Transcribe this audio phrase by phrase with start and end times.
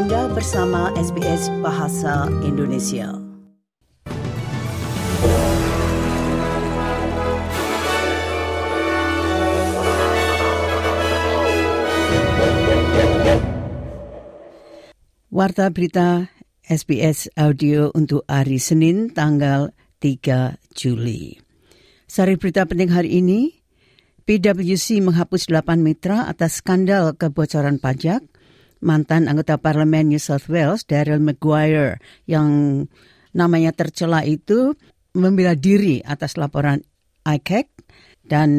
[0.00, 3.20] Anda bersama SBS Bahasa Indonesia.
[15.28, 16.32] Warta berita
[16.64, 21.36] SBS Audio untuk hari Senin tanggal 3 Juli.
[22.08, 23.52] Sari berita penting hari ini,
[24.24, 28.29] PwC menghapus 8 mitra atas skandal kebocoran pajak.
[28.80, 32.84] Mantan anggota parlemen New South Wales, Daryl Maguire, yang
[33.36, 34.74] namanya tercela itu
[35.12, 36.80] membela diri atas laporan
[37.24, 37.68] ICAC.
[38.24, 38.50] Dan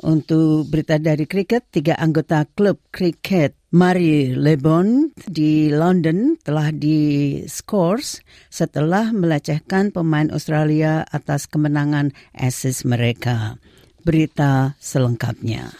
[0.00, 8.18] untuk berita dari kriket, tiga anggota klub kriket Mari Lebon di London telah diskors
[8.50, 13.62] setelah melecehkan pemain Australia atas kemenangan Ashes mereka
[14.02, 15.70] berita selengkapnya.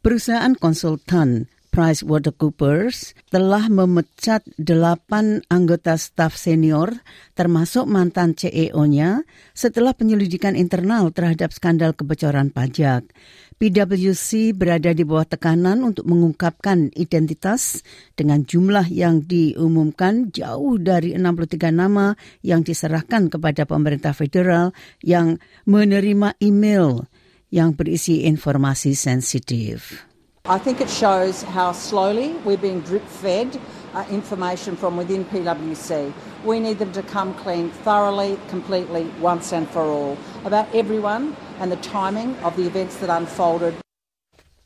[0.00, 7.00] Perusahaan konsultan PricewaterhouseCoopers telah memecat delapan anggota staf senior
[7.32, 9.24] termasuk mantan CEO-nya
[9.56, 13.08] setelah penyelidikan internal terhadap skandal kebocoran pajak.
[13.56, 17.80] PwC berada di bawah tekanan untuk mengungkapkan identitas
[18.12, 22.12] dengan jumlah yang diumumkan jauh dari 63 nama
[22.44, 27.08] yang diserahkan kepada pemerintah federal yang menerima email
[27.48, 30.11] yang berisi informasi sensitif.
[30.44, 33.60] I think it shows how slowly we're being drip fed
[33.94, 36.12] uh, information from within PwC.
[36.44, 41.70] We need them to come clean thoroughly, completely, once and for all about everyone and
[41.70, 43.81] the timing of the events that unfolded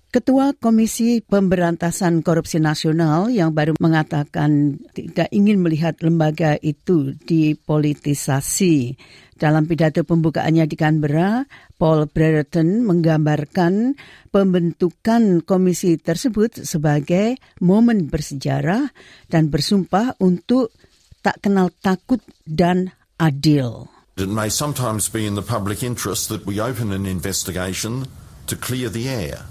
[0.07, 8.97] Ketua Komisi Pemberantasan Korupsi Nasional yang baru mengatakan tidak ingin melihat lembaga itu dipolitisasi.
[9.37, 11.45] Dalam pidato pembukaannya di Canberra,
[11.77, 13.99] Paul Brereton menggambarkan
[14.33, 18.89] pembentukan komisi tersebut sebagai momen bersejarah
[19.29, 20.73] dan bersumpah untuk
[21.21, 23.93] tak kenal takut dan adil.
[24.17, 28.09] It may sometimes be in the public interest that we open an investigation
[28.49, 29.45] to clear the air.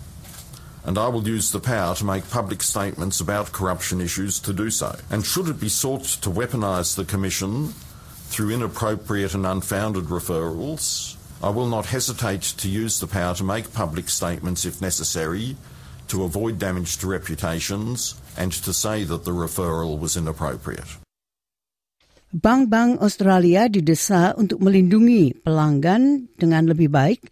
[0.85, 4.69] And I will use the power to make public statements about corruption issues to do
[4.69, 4.95] so.
[5.09, 7.73] And should it be sought to weaponise the Commission
[8.29, 13.73] through inappropriate and unfounded referrals, I will not hesitate to use the power to make
[13.73, 15.57] public statements if necessary
[16.07, 21.01] to avoid damage to reputations and to say that the referral was inappropriate.
[22.35, 27.31] Bank-bank Australia didesa untuk melindungi pelanggan dengan lebih baik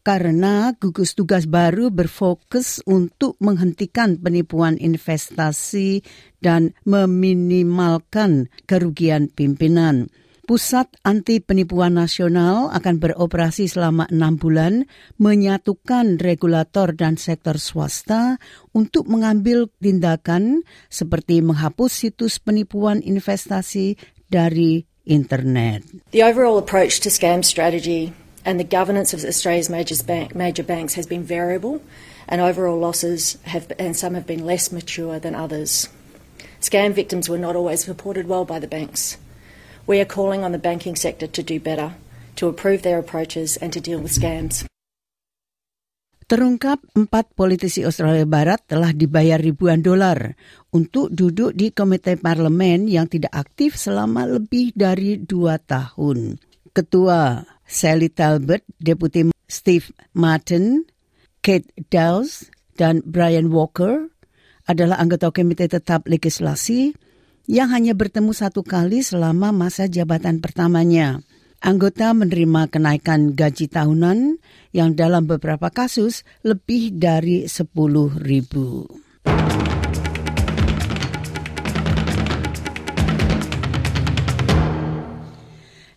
[0.00, 6.00] karena gugus tugas baru berfokus untuk menghentikan penipuan investasi
[6.40, 10.08] dan meminimalkan kerugian pimpinan.
[10.50, 14.82] Pusat Anti Penipuan Nasional akan beroperasi selama enam bulan,
[15.14, 18.34] menyatukan regulator dan sektor swasta
[18.74, 23.94] untuk mengambil tindakan seperti menghapus situs penipuan investasi
[24.26, 25.86] dari internet.
[26.10, 28.10] The overall approach to scam strategy
[28.44, 31.82] and the governance of Australia's major, bank, major banks has been variable,
[32.28, 35.88] and overall losses have, and some have been less mature than others.
[36.60, 39.16] Scam victims were not always well by the banks.
[39.86, 41.96] We are calling on the banking sector to do better,
[42.36, 44.64] to improve their approaches, and to deal with scams.
[46.30, 50.38] Terungkap empat politisi Australia Barat telah dibayar ribuan dolar
[50.70, 56.38] untuk duduk di komite parlemen yang tidak aktif selama lebih dari dua tahun.
[56.70, 60.82] Ketua Sally Talbot, Deputi Steve Martin,
[61.38, 64.10] Kate Dowes, dan Brian Walker
[64.66, 66.90] adalah anggota Komite Tetap Legislasi
[67.46, 71.22] yang hanya bertemu satu kali selama masa jabatan pertamanya.
[71.60, 74.40] Anggota menerima kenaikan gaji tahunan
[74.72, 77.68] yang dalam beberapa kasus lebih dari 10
[78.16, 78.88] ribu.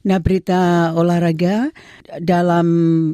[0.03, 1.71] Nah berita olahraga
[2.19, 2.67] dalam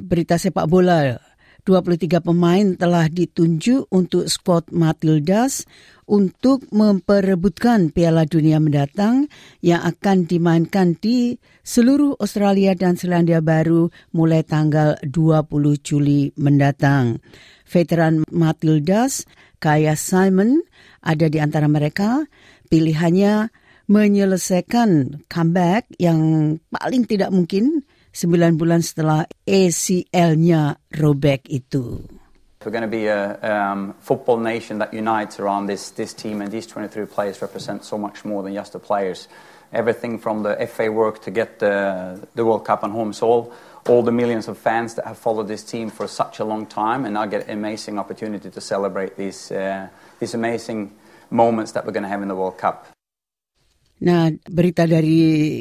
[0.09, 1.21] berita sepak bola
[1.69, 5.69] 23 pemain telah ditunjuk untuk skuad Matildas
[6.09, 9.29] untuk memperebutkan Piala Dunia mendatang
[9.61, 15.45] yang akan dimainkan di seluruh Australia dan Selandia Baru mulai tanggal 20
[15.85, 17.21] Juli mendatang.
[17.69, 19.29] Veteran Matildas,
[19.61, 20.65] Kaya Simon,
[21.05, 22.25] ada di antara mereka.
[22.73, 23.53] Pilihannya
[23.89, 27.81] menyelesaikan comeback yang paling tidak mungkin
[28.13, 32.05] sembilan bulan setelah ACL-nya robek itu.
[32.61, 36.51] We're going to be a um, football nation that unites around this, this team, and
[36.51, 39.27] these 23 players represent so much more than just the players.
[39.71, 43.13] Everything from the FA work to get the, the World Cup on home.
[43.13, 43.53] So all,
[43.87, 47.05] all the millions of fans that have followed this team for such a long time,
[47.05, 49.87] and now get an amazing opportunity to celebrate these, uh,
[50.19, 50.91] these amazing
[51.31, 52.91] moments that we're going to have in the World Cup.
[53.99, 55.59] Nah, berita dari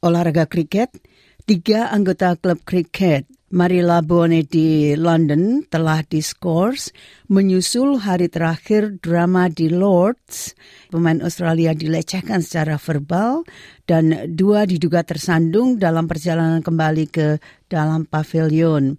[0.00, 0.94] olahraga kriket,
[1.42, 6.94] tiga anggota klub kriket Marylebone di London telah diskors
[7.26, 10.54] menyusul hari terakhir drama di Lords.
[10.86, 13.42] Pemain Australia dilecehkan secara verbal
[13.90, 18.94] dan dua diduga tersandung dalam perjalanan kembali ke dalam pavilion.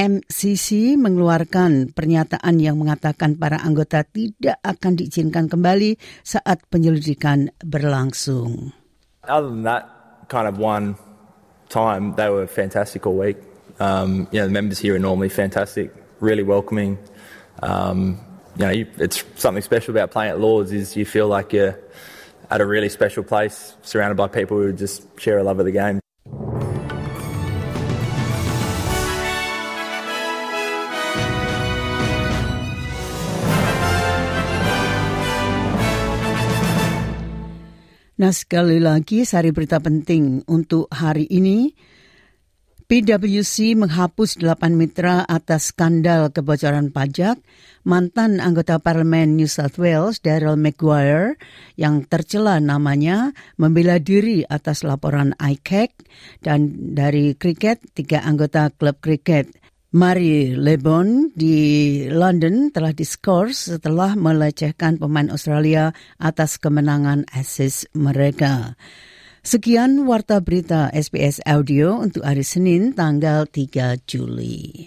[0.00, 8.72] MCC mengeluarkan pernyataan yang mengatakan para anggota tidak akan diizinkan kembali saat penyelidikan berlangsung.
[9.28, 9.92] Other than that
[10.32, 10.96] kind of one
[11.68, 13.36] time, they were fantastic all week.
[13.76, 15.92] Um, you know, the members here are normally fantastic,
[16.24, 16.96] really welcoming.
[17.60, 18.16] Um,
[18.56, 21.76] you know, you, it's something special about playing at Lords is you feel like you're
[22.48, 25.76] at a really special place, surrounded by people who just share a love of the
[25.76, 26.00] game.
[38.20, 41.72] Nah sekali lagi sari berita penting untuk hari ini.
[42.84, 47.38] PwC menghapus delapan mitra atas skandal kebocoran pajak
[47.86, 51.38] mantan anggota parlemen New South Wales Daryl Maguire
[51.78, 55.94] yang tercela namanya membela diri atas laporan ICAC
[56.42, 59.59] dan dari kriket tiga anggota klub kriket
[59.90, 65.90] Mari Lebon di London telah diskors setelah melecehkan pemain Australia
[66.22, 68.78] atas kemenangan Ashes mereka.
[69.42, 74.86] Sekian warta berita SBS Audio untuk hari Senin tanggal 3 Juli.